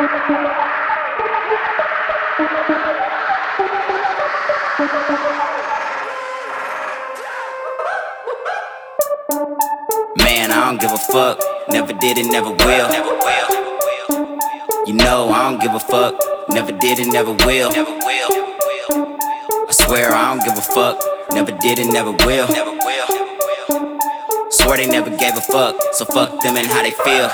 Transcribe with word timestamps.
Man, 0.00 0.08
I 10.52 10.64
don't 10.64 10.80
give 10.80 10.90
a 10.90 10.96
fuck. 10.96 11.38
Never 11.68 11.92
did 11.92 12.16
and 12.16 12.30
never 12.32 12.48
will. 12.48 12.90
You 14.86 14.94
know 14.94 15.28
I 15.28 15.50
don't 15.50 15.60
give 15.60 15.74
a 15.74 15.78
fuck. 15.78 16.14
Never 16.48 16.72
did 16.72 16.98
and 16.98 17.12
never 17.12 17.32
will. 17.32 17.70
I 19.68 19.72
swear 19.72 20.14
I 20.14 20.34
don't 20.34 20.42
give 20.42 20.56
a 20.56 20.62
fuck. 20.62 20.98
Never 21.32 21.52
did 21.52 21.78
will. 21.78 22.48
Never 22.48 22.70
will. 22.70 23.06
Swear 24.50 24.78
they 24.78 24.86
never 24.86 25.10
gave 25.10 25.36
a 25.36 25.42
fuck. 25.42 25.76
So 25.92 26.06
fuck 26.06 26.40
them 26.40 26.56
and 26.56 26.66
how 26.66 26.82
they 26.82 26.92
feel. 26.92 27.30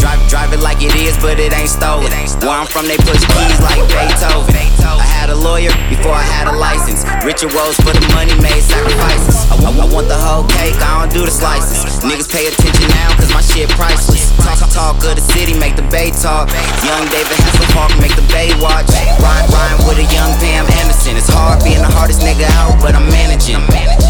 Drive, 0.00 0.20
drive, 0.32 0.52
it 0.56 0.60
like 0.64 0.80
it 0.80 0.96
is, 0.96 1.16
but 1.20 1.38
it 1.38 1.52
ain't 1.52 1.68
stolen. 1.68 2.08
Where 2.40 2.56
I'm 2.56 2.66
from, 2.66 2.88
they 2.88 2.96
push 3.04 3.20
keys 3.20 3.60
like 3.60 3.84
Beethoven. 3.92 4.56
I 4.80 5.04
had 5.04 5.28
a 5.28 5.36
lawyer 5.36 5.70
before 5.92 6.16
I 6.16 6.24
had 6.24 6.48
a 6.48 6.56
license. 6.56 7.04
Richard 7.24 7.52
Rituals 7.52 7.76
for 7.80 7.92
the 7.92 8.04
money 8.16 8.32
made 8.40 8.60
sacrifices. 8.64 9.48
I, 9.52 9.60
I, 9.60 9.70
I 9.70 9.86
want 9.92 10.08
the 10.08 10.16
whole 10.16 10.44
cake, 10.48 10.76
I 10.80 11.04
don't 11.04 11.12
do 11.12 11.24
the 11.24 11.30
slices. 11.30 11.84
Niggas 12.00 12.28
pay 12.28 12.48
attention 12.48 12.88
now, 12.96 13.12
cause 13.16 13.32
my 13.32 13.40
shit 13.40 13.68
priceless. 13.76 14.32
Talk, 14.40 14.60
talk 14.72 14.96
of 15.04 15.16
the 15.16 15.24
city, 15.36 15.52
make 15.58 15.76
the 15.76 15.86
bay 15.92 16.10
talk. 16.10 16.48
Young 16.84 17.04
David 17.12 17.36
Hasselhoff, 17.36 17.92
make 18.00 18.16
the 18.16 18.24
bay 18.32 18.52
watch. 18.60 18.88
Rhyme, 19.20 19.46
rhyme 19.52 19.78
with 19.84 20.00
a 20.00 20.06
young 20.12 20.32
Pam 20.40 20.64
Anderson. 20.80 21.16
It's 21.16 21.28
hard 21.28 21.62
being 21.62 21.80
the 21.84 21.92
hardest 21.92 22.20
nigga 22.20 22.48
out, 22.56 22.80
but 22.80 22.96
I'm 22.96 23.08
managing. 23.08 23.50
Dim 23.50 23.66
a 23.66 24.09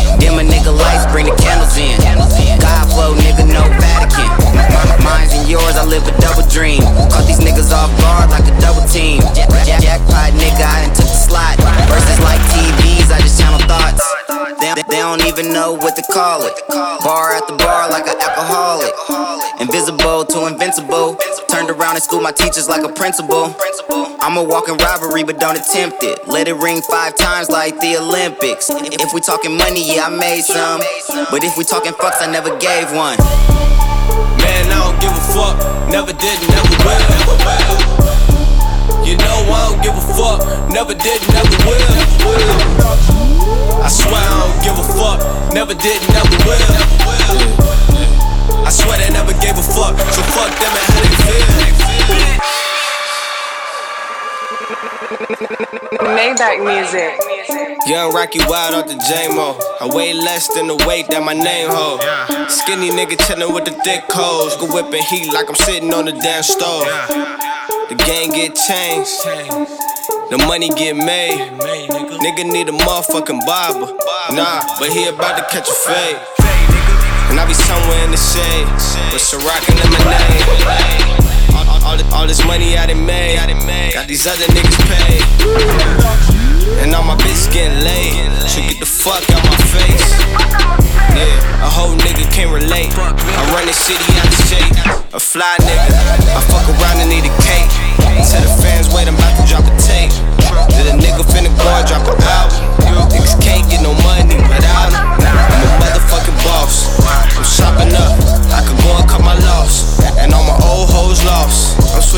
Jack, 9.19 9.51
jack, 9.67 9.83
jackpot, 9.83 10.31
nigga, 10.39 10.63
I 10.63 10.87
done 10.87 10.95
took 10.95 11.11
the 11.11 11.19
slot. 11.19 11.59
Verses 11.91 12.21
like 12.23 12.39
TVs, 12.55 13.11
I 13.11 13.19
just 13.21 13.41
channel 13.41 13.59
thoughts. 13.67 14.07
They, 14.61 14.71
they 14.87 15.03
don't 15.03 15.25
even 15.27 15.53
know 15.53 15.73
what 15.73 15.97
to 15.97 16.03
call 16.13 16.47
it. 16.47 16.55
Bar 16.69 17.33
at 17.35 17.47
the 17.49 17.57
bar 17.57 17.91
like 17.91 18.07
an 18.07 18.15
alcoholic. 18.21 18.93
Invisible 19.61 20.25
to 20.27 20.47
invincible. 20.47 21.17
Turned 21.49 21.71
around 21.71 21.97
and 21.97 22.03
schooled 22.03 22.23
my 22.23 22.31
teachers 22.31 22.69
like 22.69 22.85
a 22.85 22.93
principal. 22.93 23.57
I'm 24.21 24.37
a 24.37 24.45
walking 24.45 24.77
rivalry, 24.77 25.25
but 25.25 25.41
don't 25.41 25.59
attempt 25.59 26.05
it. 26.05 26.29
Let 26.29 26.47
it 26.47 26.55
ring 26.55 26.81
five 26.83 27.17
times 27.17 27.49
like 27.49 27.81
the 27.81 27.97
Olympics. 27.97 28.71
If 28.71 29.13
we 29.13 29.21
talking 29.21 29.57
money, 29.57 29.83
yeah, 29.97 30.07
I 30.07 30.11
made 30.11 30.43
some. 30.43 30.81
But 31.31 31.43
if 31.43 31.57
we 31.59 31.65
talking 31.65 31.93
fucks, 31.93 32.23
I 32.23 32.31
never 32.31 32.57
gave 32.59 32.93
one. 32.93 33.19
Man, 34.39 34.71
I 34.71 34.79
don't 34.79 35.01
give 35.01 35.11
a 35.11 35.25
fuck. 35.35 35.57
Never 35.89 36.13
did, 36.13 36.39
Never 40.81 40.95
did, 40.95 41.21
never 41.29 41.57
will. 41.69 41.93
I 43.85 43.89
swear 43.93 44.17
I 44.17 44.33
don't 44.41 44.65
give 44.65 44.79
a 44.81 44.83
fuck. 44.97 45.21
Never 45.53 45.75
did, 45.75 46.01
never 46.09 46.37
will. 46.49 46.73
I 48.65 48.71
swear 48.73 48.97
they 48.97 49.13
never 49.13 49.35
gave 49.45 49.59
a 49.59 49.63
fuck. 49.63 50.01
So 50.09 50.23
fuck 50.33 50.49
them 50.57 50.73
and 50.73 50.89
how 50.89 51.05
they 51.05 51.13
feel. 51.21 51.45
Maybach 56.17 56.65
music. 56.65 57.13
Young 57.87 58.15
Rockie 58.15 58.41
Wild 58.49 58.73
off 58.73 58.89
the 58.89 58.97
J-Mo. 59.07 59.59
I 59.83 59.95
weigh 59.95 60.15
less 60.15 60.49
than 60.49 60.67
the 60.67 60.77
weight 60.89 61.09
that 61.09 61.23
my 61.23 61.35
name 61.35 61.69
hold. 61.69 62.01
Skinny 62.51 62.89
nigga 62.89 63.19
chillin' 63.21 63.53
with 63.53 63.67
the 63.67 63.73
thick 63.85 64.05
hoes. 64.09 64.57
Go 64.57 64.65
whippin' 64.67 65.03
heat 65.03 65.31
like 65.35 65.51
I'm 65.51 65.57
sitting 65.57 65.93
on 65.93 66.07
the 66.07 66.13
damn 66.13 66.43
stove. 66.43 66.89
The 67.91 67.97
game 67.97 68.31
get 68.31 68.55
changed. 68.57 69.21
The 70.31 70.39
money 70.47 70.69
get 70.69 70.95
made. 70.95 71.43
Nigga 72.23 72.47
need 72.47 72.69
a 72.69 72.73
motherfucking 72.73 73.43
barber. 73.43 73.91
Nah, 74.31 74.63
but 74.79 74.95
he 74.95 75.11
about 75.11 75.35
to 75.35 75.45
catch 75.51 75.67
a 75.67 75.75
fade. 75.75 76.23
And 77.35 77.35
I 77.35 77.43
be 77.51 77.55
somewhere 77.55 77.99
in 78.07 78.15
the 78.15 78.17
shade 78.17 78.71
with 79.11 79.27
Ciroc 79.27 79.59
and 79.67 79.75
lemonade. 79.83 80.47
All, 81.51 81.67
all, 81.83 82.15
all, 82.15 82.27
this, 82.31 82.47
money 82.47 82.79
I 82.79 82.87
done 82.87 83.05
made. 83.05 83.43
Got 83.95 84.07
these 84.07 84.25
other 84.25 84.47
niggas 84.55 84.79
paid. 84.87 85.19
And 86.79 86.95
all 86.95 87.03
my 87.03 87.19
bitches 87.19 87.51
getting 87.51 87.83
laid. 87.83 88.31
So 88.47 88.63
get 88.63 88.79
the 88.79 88.87
fuck 88.87 89.27
out 89.35 89.43
my 89.43 89.59
face. 89.67 90.15
Yeah, 91.11 91.67
a 91.67 91.69
whole 91.69 91.99
nigga 91.99 92.23
can't 92.31 92.55
relate. 92.55 92.95
I 92.95 93.43
run 93.51 93.67
the 93.67 93.75
city 93.75 94.07
out 94.23 94.31
the 94.31 94.41
shape. 94.47 95.11
A 95.11 95.19
fly 95.19 95.59
nigga. 95.59 95.91
I 96.39 96.41
fuck 96.47 96.71
around 96.71 97.03
and 97.03 97.11
need 97.11 97.27
a 97.27 97.35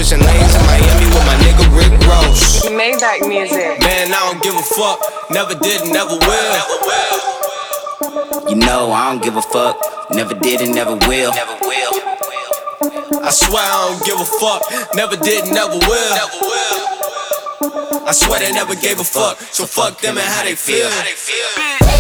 switching 0.02 0.24
lanes 0.26 0.54
in 0.54 0.62
Miami 0.66 1.06
with 1.06 1.24
my 1.26 1.36
nigga 1.44 1.64
Rick 1.76 1.92
Ross. 2.06 2.66
Maybach 2.66 3.28
music. 3.28 3.78
Man, 3.80 4.12
I 4.12 4.18
don't 4.26 4.42
give 4.42 4.54
a 4.54 4.62
fuck. 4.62 4.98
Never 5.30 5.54
did, 5.54 5.86
never 5.92 6.18
will. 6.18 6.62
You 8.48 8.56
know 8.56 8.90
I 8.90 9.10
don't 9.10 9.22
give 9.22 9.36
a 9.36 9.42
fuck. 9.42 9.78
Never 10.10 10.34
did 10.34 10.60
and 10.60 10.74
never 10.74 10.96
will. 11.06 11.32
Never 11.32 11.56
will. 11.62 11.92
I 13.22 13.30
swear 13.30 13.62
I 13.62 13.88
don't 13.88 14.04
give 14.04 14.18
a 14.18 14.24
fuck. 14.24 14.62
Never 14.94 15.16
did, 15.16 15.52
never 15.52 15.78
will. 15.78 16.19
I 18.04 18.12
swear 18.12 18.40
they 18.40 18.52
never 18.52 18.74
gave 18.74 18.98
a 18.98 19.04
fuck. 19.04 19.38
So 19.38 19.66
fuck 19.66 20.00
them 20.00 20.19
and 20.19 20.26
how 20.26 20.42
they 20.42 20.56
feel. 20.56 20.90
how 20.90 21.04
they 21.04 21.12
feel. 21.12 21.92